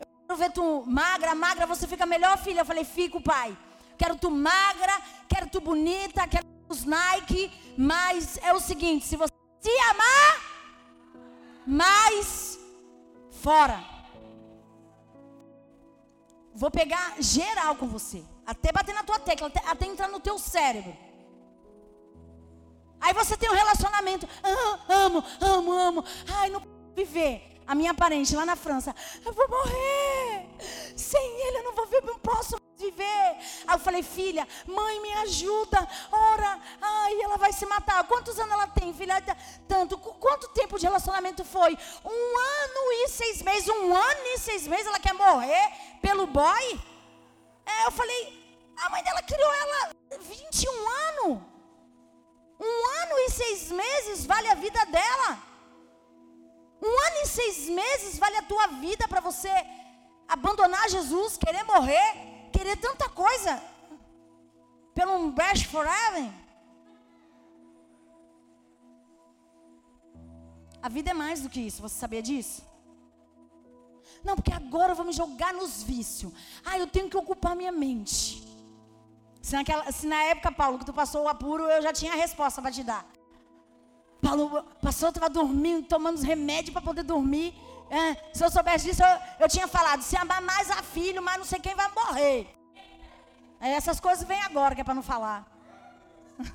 [0.00, 2.60] Eu quero ver tu magra, magra, você fica melhor, filha.
[2.60, 3.56] Eu falei, fico, pai.
[3.96, 7.52] Quero tu magra, quero tu bonita, quero os Nike.
[7.78, 10.40] Mas é o seguinte, se você se amar,
[11.64, 12.58] mais
[13.30, 13.78] fora.
[16.52, 18.24] Vou pegar geral com você.
[18.44, 20.96] Até bater na tua tecla, até, até entrar no teu cérebro.
[23.00, 24.28] Aí você tem um relacionamento.
[24.42, 26.04] Ah, amo, amo, amo.
[26.28, 26.62] Ai, não
[26.94, 27.46] viver.
[27.66, 28.94] A minha parente lá na França.
[29.24, 30.48] Eu vou morrer.
[30.96, 33.36] Sem ele eu não vou viver, não posso viver.
[33.66, 35.88] Aí eu falei, filha, mãe, me ajuda.
[36.10, 38.02] Ora, ai, ela vai se matar.
[38.04, 39.22] Quantos anos ela tem, filha?
[39.68, 39.96] Tanto.
[39.98, 41.78] Quanto tempo de relacionamento foi?
[42.04, 43.68] Um ano e seis meses.
[43.68, 45.70] Um ano e seis meses ela quer morrer
[46.02, 46.80] pelo boy?
[47.64, 48.40] É, eu falei,
[48.76, 49.99] a mãe dela criou ela
[53.40, 55.30] seis meses vale a vida dela.
[56.88, 59.52] Um ano e seis meses vale a tua vida para você
[60.36, 63.52] abandonar Jesus, querer morrer querer tanta coisa
[64.94, 66.28] pelo um best forever.
[70.82, 72.62] A vida é mais do que isso, você sabia disso?
[74.24, 76.32] Não, porque agora eu vou me jogar nos vícios.
[76.64, 78.20] Ah, eu tenho que ocupar minha mente.
[79.40, 82.16] Se, naquela, se na época, Paulo, que tu passou o apuro, eu já tinha a
[82.16, 83.06] resposta para te dar.
[84.20, 87.54] Paulo, passou, estava dormindo, tomando os remédios para poder dormir.
[87.90, 91.38] É, se eu soubesse disso, eu, eu, tinha falado, se amar mais a filho, mas
[91.38, 92.46] não sei quem vai morrer.
[93.58, 95.46] Aí essas coisas vêm agora, que é para não falar.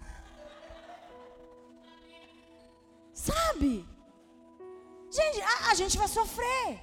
[3.13, 3.85] Sabe?
[5.11, 6.79] Gente, a, a, gente vai sofrer.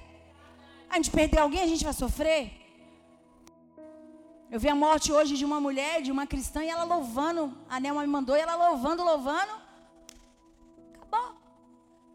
[0.89, 2.41] A gente perder alguém, a gente vai sofrer.
[4.51, 7.57] Eu vi a morte hoje de uma mulher, de uma cristã, e ela louvando.
[7.67, 9.62] A Nelma me mandou, e ela louvando, louvando.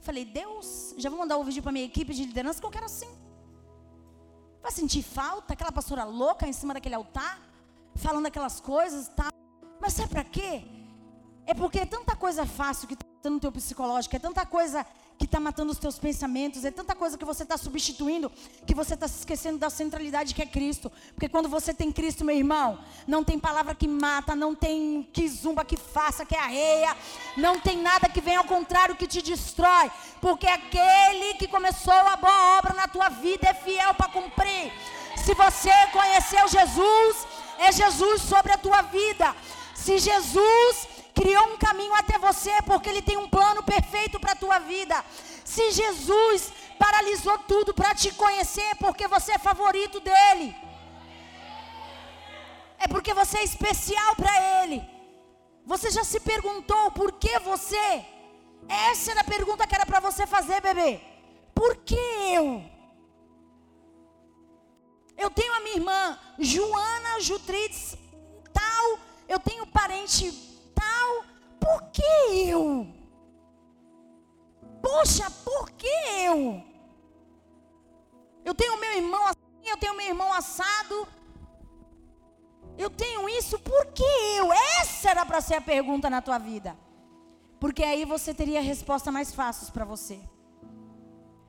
[0.01, 2.71] Falei, Deus, já vou mandar o um vídeo para minha equipe de liderança que eu
[2.71, 3.09] quero assim.
[4.63, 7.41] Vai sentir falta, aquela pastora louca em cima daquele altar,
[7.95, 9.31] falando aquelas coisas tal.
[9.81, 10.65] Mas sabe para quê?
[11.47, 14.87] É porque é tanta coisa fácil que está no teu psicológico, é tanta coisa
[15.19, 18.31] que está matando os teus pensamentos, é tanta coisa que você está substituindo,
[18.65, 20.91] que você está se esquecendo da centralidade que é Cristo.
[21.13, 25.29] Porque quando você tem Cristo, meu irmão, não tem palavra que mata, não tem que
[25.29, 26.97] zumba que faça, que arreia,
[27.37, 29.91] não tem nada que venha ao contrário que te destrói.
[30.21, 34.73] Porque aquele que começou a boa obra na tua vida é fiel para cumprir.
[35.17, 37.27] Se você conheceu Jesus,
[37.59, 39.35] é Jesus sobre a tua vida.
[39.75, 44.41] Se Jesus criou um caminho até você porque Ele tem um plano perfeito para a
[44.43, 44.97] tua vida.
[45.45, 50.55] Se Jesus paralisou tudo para te conhecer porque você é favorito dele,
[52.79, 54.79] é porque você é especial para Ele.
[55.67, 58.05] Você já se perguntou por que você?
[58.69, 61.01] Essa era a pergunta que era para você fazer, bebê.
[61.55, 62.05] Por que
[62.39, 62.63] eu?
[65.17, 67.97] Eu tenho a minha irmã Joana Jutrides,
[68.53, 68.99] tal.
[69.29, 70.48] Eu tenho parente
[70.89, 71.25] tal,
[71.61, 72.03] por que
[72.55, 72.87] eu?
[74.83, 75.95] Poxa, por que
[76.27, 76.63] eu?
[78.45, 80.97] Eu tenho meu irmão assim, eu tenho meu irmão assado.
[82.77, 84.53] Eu tenho isso, por que eu?
[84.81, 86.77] Essa era para ser a pergunta na tua vida.
[87.61, 90.19] Porque aí você teria a resposta mais fácil para você.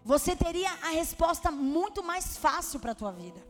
[0.04, 3.41] Você teria a resposta muito mais fácil para a tua vida.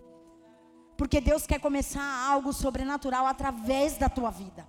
[0.98, 4.68] Porque Deus quer começar algo sobrenatural através da tua vida.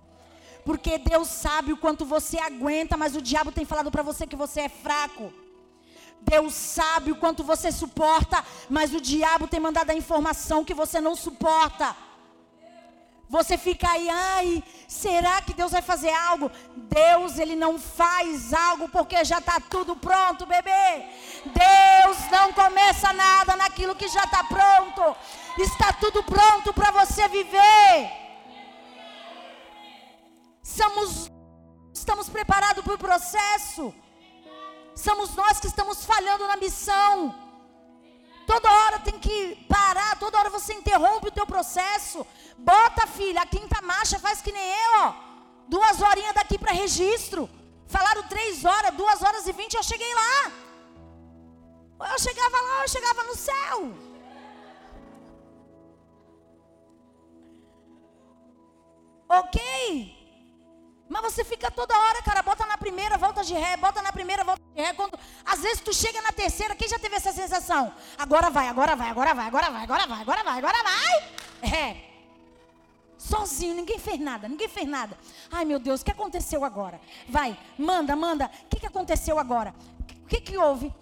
[0.63, 4.35] Porque Deus sabe o quanto você aguenta, mas o diabo tem falado para você que
[4.35, 5.33] você é fraco.
[6.21, 11.01] Deus sabe o quanto você suporta, mas o diabo tem mandado a informação que você
[11.01, 11.95] não suporta.
[13.27, 16.51] Você fica aí, ai, será que Deus vai fazer algo?
[16.75, 21.05] Deus, ele não faz algo porque já está tudo pronto, bebê.
[21.45, 25.15] Deus não começa nada naquilo que já está pronto.
[25.57, 28.20] Está tudo pronto para você viver.
[30.79, 31.29] Somos,
[31.93, 33.93] estamos preparados para o processo.
[34.95, 37.35] Somos nós que estamos falhando na missão.
[38.51, 39.37] Toda hora tem que
[39.75, 42.25] parar, toda hora você interrompe o teu processo.
[42.57, 45.13] Bota, filha, a quinta marcha faz que nem eu, ó.
[45.67, 47.49] Duas horinhas daqui para registro.
[47.87, 50.51] Falaram três horas, duas horas e vinte, eu cheguei lá.
[52.13, 53.77] Eu chegava lá, eu chegava no céu.
[59.29, 60.20] Ok?
[61.11, 64.45] Mas você fica toda hora, cara, bota na primeira, volta de ré, bota na primeira,
[64.45, 64.93] volta de ré.
[64.93, 67.93] Quando, às vezes tu chega na terceira, quem já teve essa sensação?
[68.17, 71.69] Agora vai, agora vai, agora vai, agora vai, agora vai, agora vai, agora vai.
[71.69, 71.97] É.
[73.17, 75.17] Sozinho, ninguém fez nada, ninguém fez nada.
[75.51, 77.01] Ai meu Deus, o que aconteceu agora?
[77.27, 78.49] Vai, manda, manda.
[78.63, 79.75] O que, que aconteceu agora?
[80.23, 80.93] O que, que houve?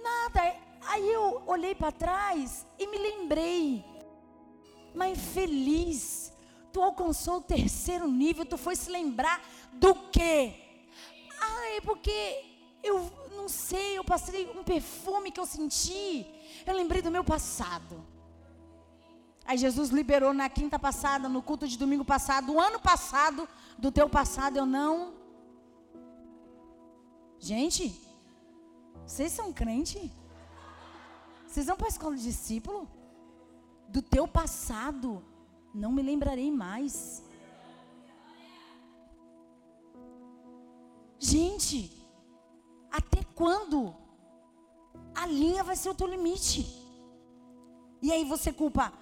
[0.00, 0.54] Nada.
[0.86, 3.84] Aí eu olhei para trás e me lembrei.
[4.94, 6.29] Mas feliz
[6.72, 10.54] Tu alcançou o terceiro nível, tu foi se lembrar do quê?
[11.40, 12.44] Ah, é porque
[12.82, 16.26] eu não sei, eu passei um perfume que eu senti.
[16.66, 18.04] Eu lembrei do meu passado.
[19.44, 23.90] Aí Jesus liberou na quinta passada, no culto de domingo passado, o ano passado, do
[23.90, 25.14] teu passado eu não.
[27.38, 28.00] Gente,
[29.04, 30.12] vocês são crente?
[31.46, 32.88] Vocês vão para a escola de discípulo?
[33.88, 35.24] Do teu passado
[35.74, 37.22] não me lembrarei mais.
[41.18, 41.90] Gente,
[42.90, 43.94] até quando?
[45.14, 46.66] A linha vai ser o teu limite.
[48.02, 48.92] E aí você culpa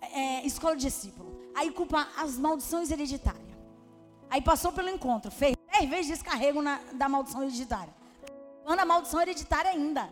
[0.00, 1.50] é, escola de discípulo.
[1.54, 3.48] Aí culpa as maldições hereditárias.
[4.30, 7.94] Aí passou pelo encontro, fez dez vezes descarrego na, da maldição hereditária.
[8.66, 10.08] Anda a maldição hereditária ainda.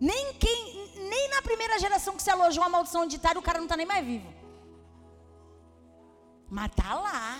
[0.00, 3.66] Nem quem, nem na primeira geração que se alojou a maldição hereditária, o cara não
[3.66, 4.37] está nem mais vivo.
[6.50, 7.38] Mas tá lá.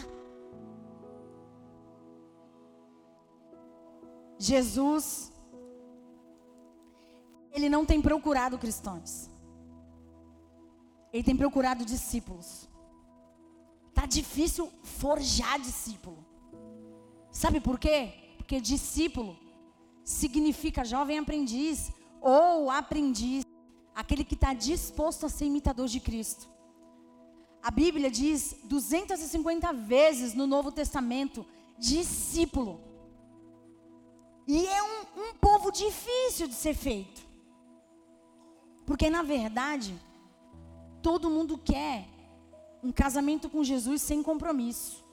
[4.39, 5.33] Jesus,
[7.51, 9.31] ele não tem procurado cristãos.
[11.13, 12.69] Ele tem procurado discípulos.
[13.95, 16.25] Tá difícil forjar discípulo.
[17.33, 18.13] Sabe por quê?
[18.37, 19.37] Porque discípulo
[20.05, 23.45] significa jovem aprendiz ou aprendiz,
[23.95, 26.49] aquele que está disposto a ser imitador de Cristo.
[27.63, 31.45] A Bíblia diz 250 vezes no Novo Testamento,
[31.79, 32.81] discípulo.
[34.47, 37.21] E é um, um povo difícil de ser feito.
[38.87, 39.95] Porque, na verdade,
[41.03, 42.07] todo mundo quer
[42.83, 45.05] um casamento com Jesus sem compromisso.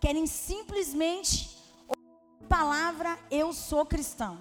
[0.00, 1.56] Querem simplesmente
[2.48, 4.40] palavra eu sou cristão.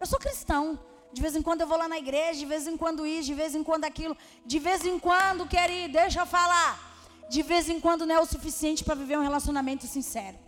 [0.00, 0.78] Eu sou cristão.
[1.12, 3.34] De vez em quando eu vou lá na igreja, de vez em quando isso, de
[3.34, 6.86] vez em quando aquilo, de vez em quando quer ir, deixa eu falar.
[7.30, 10.38] De vez em quando não é o suficiente para viver um relacionamento sincero.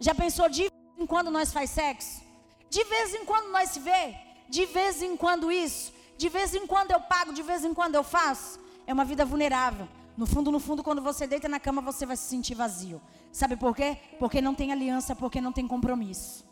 [0.00, 2.22] Já pensou de vez em quando nós faz sexo?
[2.70, 4.16] De vez em quando nós se vê?
[4.48, 5.92] De vez em quando isso?
[6.16, 8.60] De vez em quando eu pago, de vez em quando eu faço?
[8.86, 9.88] É uma vida vulnerável.
[10.16, 13.00] No fundo, no fundo, quando você deita na cama, você vai se sentir vazio.
[13.30, 13.96] Sabe por quê?
[14.18, 16.47] Porque não tem aliança, porque não tem compromisso.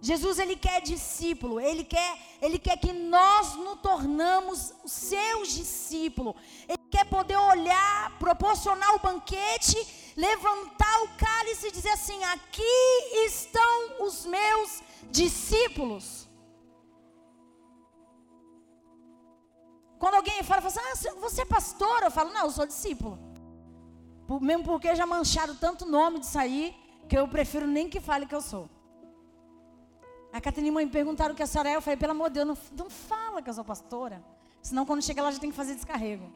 [0.00, 6.34] Jesus ele quer discípulo, ele quer, ele quer que nós nos tornamos os seus discípulos.
[6.68, 12.62] Ele quer poder olhar, proporcionar o banquete, levantar o cálice e dizer assim: "Aqui
[13.26, 16.28] estão os meus discípulos".
[19.98, 22.04] Quando alguém fala, fala assim, ah, você é pastor?
[22.04, 23.18] Eu falo, não, eu sou discípulo.
[24.40, 26.76] Mesmo porque já mancharam tanto nome disso aí,
[27.08, 28.70] que eu prefiro nem que fale que eu sou.
[30.32, 31.76] A Catarina mãe perguntaram o que a senhora é.
[31.76, 34.22] Eu falei, pelo amor de Deus, não, não fala que eu sou pastora.
[34.62, 36.30] Senão quando chega lá já tem que fazer descarrego.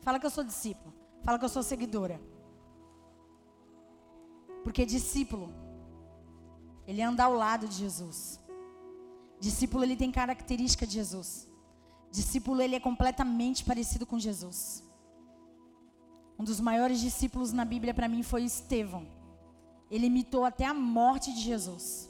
[0.00, 0.92] Fala que eu sou discípulo.
[1.22, 2.20] Fala que eu sou seguidora.
[4.62, 5.52] Porque discípulo,
[6.86, 8.40] ele anda ao lado de Jesus.
[9.38, 11.48] Discípulo, ele tem característica de Jesus.
[12.10, 14.82] Discípulo, ele é completamente parecido com Jesus.
[16.38, 19.06] Um dos maiores discípulos na Bíblia para mim foi Estevão.
[19.90, 22.08] Ele imitou até a morte de Jesus.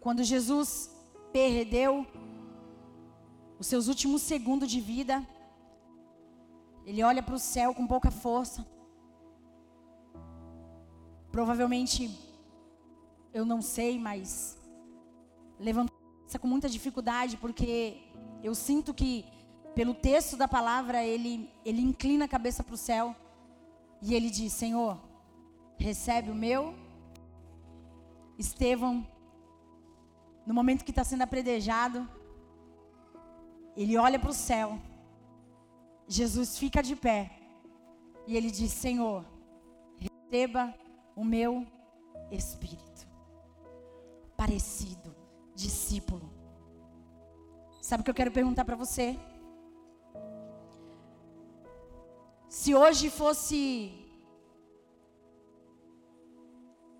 [0.00, 0.90] Quando Jesus
[1.32, 2.06] perdeu
[3.58, 5.26] os seus últimos segundos de vida,
[6.86, 8.66] ele olha para o céu com pouca força.
[11.30, 12.10] Provavelmente
[13.32, 14.58] eu não sei, mas
[15.58, 15.94] levantou
[16.40, 18.02] com muita dificuldade, porque
[18.42, 19.24] eu sinto que,
[19.74, 23.14] pelo texto da palavra, ele, ele inclina a cabeça para o céu
[24.00, 24.98] e ele diz: Senhor,
[25.76, 26.74] recebe o meu.
[28.38, 29.06] Estevão,
[30.50, 31.98] no momento que está sendo apredejado,
[33.76, 34.68] ele olha para o céu.
[36.08, 37.20] Jesus fica de pé
[38.26, 39.24] e ele diz: Senhor,
[40.04, 40.64] receba
[41.14, 41.52] o meu
[42.32, 43.02] espírito.
[44.36, 45.14] Parecido,
[45.54, 46.28] discípulo.
[47.80, 49.06] Sabe o que eu quero perguntar para você?
[52.48, 53.60] Se hoje fosse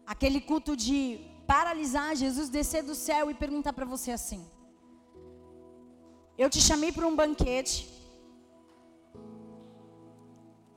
[0.07, 1.01] aquele culto de
[1.51, 4.43] paralisar Jesus descer do céu e perguntar para você assim:
[6.43, 7.79] Eu te chamei para um banquete.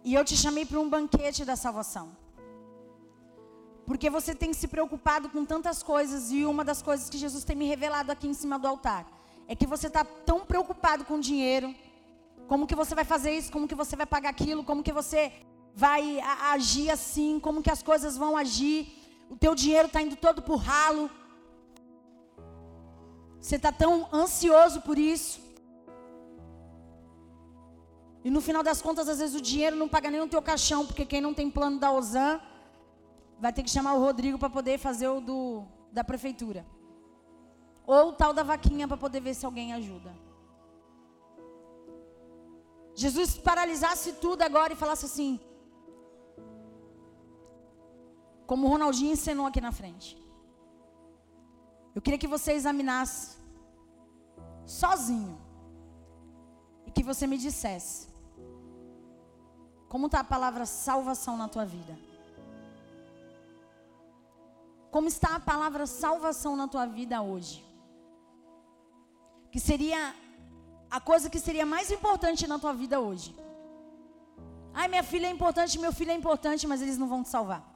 [0.08, 2.08] E eu te chamei para um banquete da salvação.
[3.88, 7.56] Porque você tem se preocupado com tantas coisas e uma das coisas que Jesus tem
[7.62, 9.04] me revelado aqui em cima do altar
[9.52, 11.70] é que você está tão preocupado com dinheiro,
[12.52, 15.22] como que você vai fazer isso, como que você vai pagar aquilo, como que você
[15.86, 16.04] vai
[16.56, 19.03] agir assim, como que as coisas vão agir.
[19.34, 21.10] O teu dinheiro está indo todo por ralo.
[23.40, 25.42] Você está tão ansioso por isso.
[28.24, 30.86] E no final das contas, às vezes o dinheiro não paga nem o teu caixão,
[30.86, 32.40] porque quem não tem plano da OSAN
[33.40, 36.64] vai ter que chamar o Rodrigo para poder fazer o do, da prefeitura.
[37.88, 40.14] Ou o tal da vaquinha para poder ver se alguém ajuda.
[42.94, 45.40] Jesus paralisasse tudo agora e falasse assim:
[48.46, 50.18] como o Ronaldinho ensinou aqui na frente.
[51.96, 53.38] Eu queria que você examinasse
[54.66, 55.38] sozinho
[56.88, 58.14] e que você me dissesse
[59.94, 61.96] como está a palavra salvação na tua vida.
[64.90, 67.64] Como está a palavra salvação na tua vida hoje?
[69.52, 70.16] Que seria
[70.90, 73.36] a coisa que seria mais importante na tua vida hoje.
[74.74, 77.73] Ai, minha filha é importante, meu filho é importante, mas eles não vão te salvar.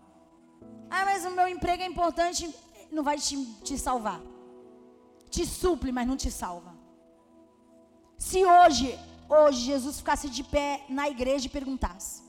[0.89, 2.53] Ah, mas o meu emprego é importante,
[2.91, 4.21] não vai te, te salvar.
[5.29, 6.73] Te suple, mas não te salva.
[8.17, 8.97] Se hoje,
[9.29, 12.23] hoje Jesus ficasse de pé na igreja e perguntasse: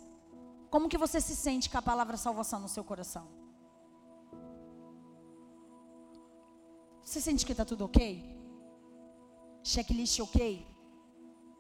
[0.71, 3.27] Como que você se sente com a palavra salvação no seu coração?
[7.03, 8.39] Você sente que está tudo ok?
[9.63, 10.67] Checklist ok?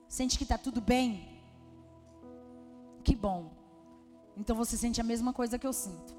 [0.07, 1.42] Sente que está tudo bem?
[3.03, 3.51] Que bom.
[4.36, 6.17] Então você sente a mesma coisa que eu sinto.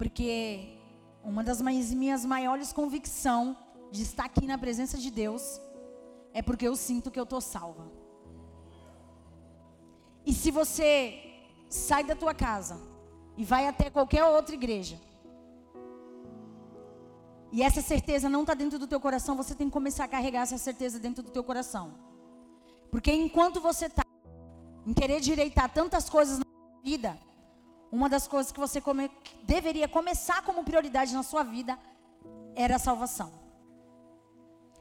[0.00, 0.78] Porque
[1.22, 3.54] uma das minhas maiores convicções
[3.92, 5.60] de estar aqui na presença de Deus
[6.32, 7.84] é porque eu sinto que eu estou salva.
[10.24, 11.20] E se você
[11.68, 12.80] sai da tua casa
[13.36, 14.98] e vai até qualquer outra igreja,
[17.52, 20.44] e essa certeza não está dentro do teu coração, você tem que começar a carregar
[20.44, 21.92] essa certeza dentro do teu coração.
[22.90, 24.02] Porque enquanto você está
[24.86, 26.44] em querer direitar tantas coisas na
[26.82, 27.18] vida,
[27.90, 29.10] uma das coisas que você come,
[29.42, 31.78] deveria começar como prioridade na sua vida
[32.54, 33.32] era a salvação.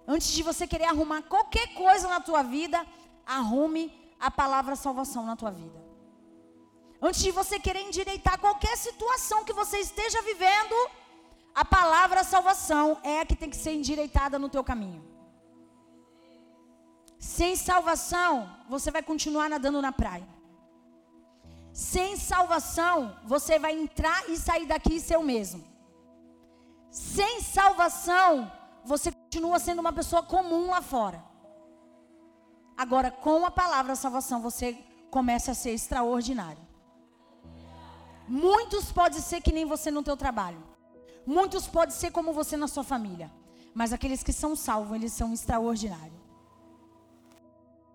[0.08, 2.86] Antes de você querer arrumar qualquer coisa na tua vida,
[3.26, 3.84] arrume
[4.20, 5.80] a palavra salvação na tua vida.
[7.02, 10.76] Antes de você querer endireitar qualquer situação que você esteja vivendo,
[11.56, 15.04] a palavra salvação é a que tem que ser endireitada no teu caminho.
[17.18, 20.39] Sem salvação, você vai continuar nadando na praia.
[21.80, 25.64] Sem salvação, você vai entrar e sair daqui o mesmo.
[26.92, 28.52] Sem salvação,
[28.84, 31.24] você continua sendo uma pessoa comum lá fora.
[32.76, 34.74] Agora, com a palavra salvação, você
[35.10, 36.62] começa a ser extraordinário.
[38.28, 40.62] Muitos pode ser que nem você no teu trabalho.
[41.26, 43.32] Muitos podem ser como você na sua família,
[43.74, 46.20] mas aqueles que são salvos, eles são extraordinários.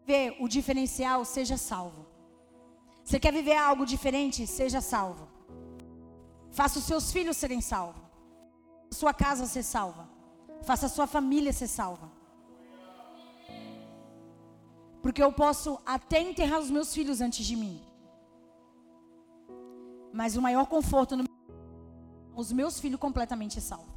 [0.06, 2.03] Vê o diferencial, seja salvo.
[3.04, 4.46] Você quer viver algo diferente?
[4.46, 5.28] Seja salvo.
[6.50, 8.02] Faça os seus filhos serem salvos.
[8.90, 10.08] Sua casa ser salva.
[10.62, 12.10] Faça a sua família ser salva.
[15.02, 17.82] Porque eu posso até enterrar os meus filhos antes de mim.
[20.12, 21.24] Mas o maior conforto no
[22.34, 23.94] os meus filhos completamente salvos.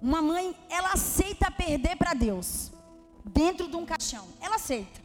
[0.00, 2.72] Uma mãe, ela aceita perder para Deus,
[3.24, 4.26] dentro de um caixão.
[4.40, 5.00] Ela aceita,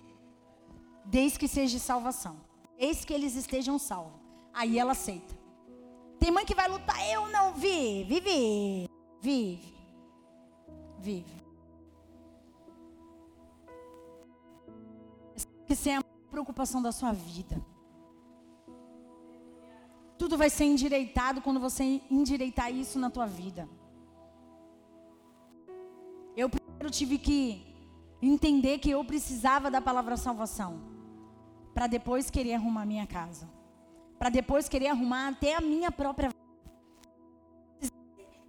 [1.06, 2.38] desde que seja de salvação,
[2.78, 4.20] desde que eles estejam salvos.
[4.54, 5.36] Aí ela aceita.
[6.20, 8.90] Tem mãe que vai lutar, eu não vive, vive,
[9.20, 9.74] vive,
[11.00, 11.44] vive.
[15.66, 17.62] Que seja a preocupação da sua vida.
[20.18, 23.68] Tudo vai ser endireitado quando você endireitar isso na tua vida.
[26.36, 27.76] Eu primeiro tive que
[28.22, 30.93] entender que eu precisava da palavra salvação,
[31.74, 33.50] para depois querer arrumar minha casa,
[34.20, 36.30] para depois querer arrumar até a minha própria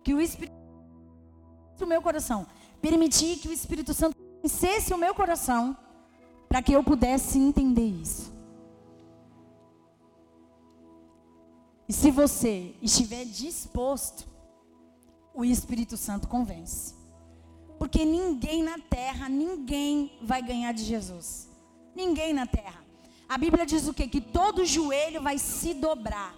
[0.03, 0.64] que o Espírito
[1.83, 2.47] o meu coração,
[2.81, 5.77] permitir que o Espírito Santo vencesse o meu coração,
[6.49, 8.33] para que eu pudesse entender isso.
[11.89, 14.27] E se você estiver disposto,
[15.35, 16.95] o Espírito Santo convence.
[17.79, 21.51] Porque ninguém na terra, ninguém vai ganhar de Jesus.
[21.95, 22.84] Ninguém na terra.
[23.29, 24.07] A Bíblia diz o quê?
[24.07, 26.35] Que todo joelho vai se dobrar.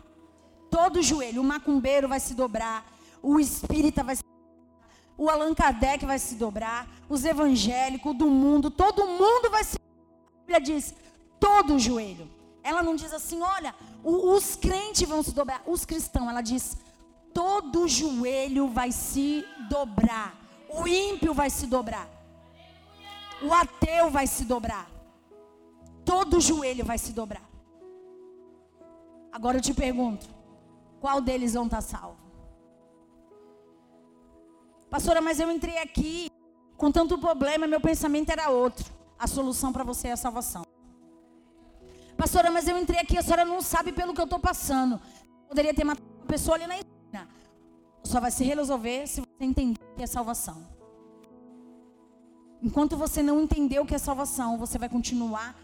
[0.70, 1.43] Todo joelho.
[1.43, 2.87] O macumbeiro vai se dobrar.
[3.22, 4.89] O espírita vai se dobrar.
[5.18, 6.87] O Allan Kardec vai se dobrar.
[7.09, 8.70] Os evangélicos do mundo.
[8.70, 9.87] Todo mundo vai se dobrar.
[10.26, 10.95] A Bíblia diz:
[11.41, 12.28] todo joelho.
[12.62, 13.72] Ela não diz assim, olha,
[14.03, 15.62] os crentes vão se dobrar.
[15.66, 16.76] Os cristãos, ela diz,
[17.32, 20.34] todo joelho vai se dobrar.
[20.68, 22.09] O ímpio vai se dobrar.
[23.41, 24.95] O ateu vai se dobrar.
[26.07, 27.42] Todo joelho vai se dobrar.
[29.32, 30.26] Agora eu te pergunto:
[31.00, 32.16] qual deles vão estar salvo?
[34.88, 36.30] Pastora, mas eu entrei aqui
[36.76, 38.86] com tanto problema, meu pensamento era outro.
[39.18, 40.62] A solução para você é a salvação.
[42.16, 45.00] Pastora, mas eu entrei aqui, a senhora não sabe pelo que eu estou passando.
[45.48, 47.28] Poderia ter matado uma pessoa ali na esquina.
[48.04, 50.66] Só vai se resolver se você entender o que é salvação.
[52.62, 55.54] Enquanto você não entender o que é salvação, você vai continuar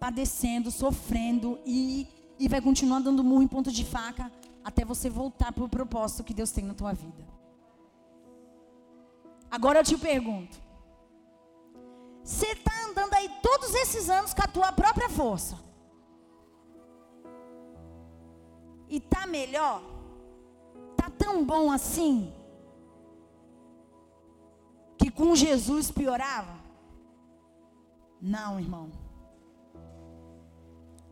[0.00, 4.32] padecendo, sofrendo e, e vai continuar dando murro em ponto de faca
[4.64, 7.22] até você voltar para o propósito que Deus tem na tua vida.
[9.50, 10.58] Agora eu te pergunto:
[12.24, 15.58] você está andando aí todos esses anos com a tua própria força?
[18.88, 19.82] E tá melhor?
[20.96, 22.32] Tá tão bom assim?
[24.96, 26.58] Que com Jesus piorava?
[28.20, 29.09] Não, irmão.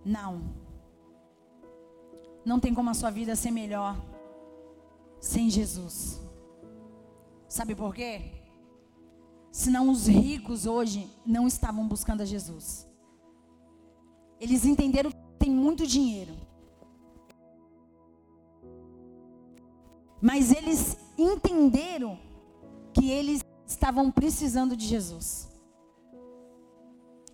[0.08, 0.40] Não.
[2.42, 3.94] Não tem como a sua vida ser melhor
[5.20, 6.18] sem Jesus.
[7.46, 8.32] Sabe por quê?
[9.52, 12.88] Senão os ricos hoje não estavam buscando a Jesus.
[14.40, 16.34] Eles entenderam que tem muito dinheiro.
[20.22, 22.18] Mas eles entenderam
[22.94, 25.47] que eles estavam precisando de Jesus.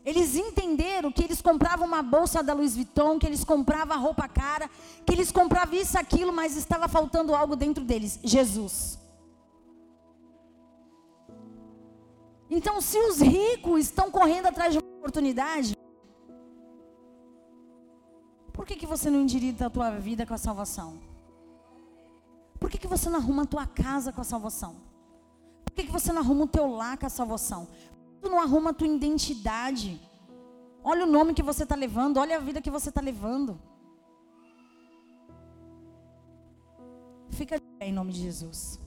[0.04, 4.68] Eles entenderam que eles compravam uma bolsa da Louis Vuitton, que eles compravam roupa cara,
[5.06, 8.98] que eles compravam isso, aquilo, mas estava faltando algo dentro deles: Jesus.
[12.50, 15.74] Então, se os ricos estão correndo atrás de uma oportunidade,
[18.52, 20.98] por que, que você não endireita a tua vida com a salvação?
[22.60, 24.76] Por que, que você não arruma a tua casa com a salvação?
[25.64, 27.66] Por que, que você não arruma o teu lar com a salvação?
[28.24, 30.00] Tu não arruma a tua identidade.
[30.82, 33.60] Olha o nome que você está levando, olha a vida que você está levando.
[37.30, 38.80] Fica em nome de Jesus.